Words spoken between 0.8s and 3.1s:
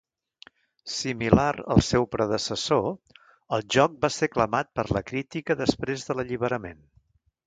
Similar al seu predecessor,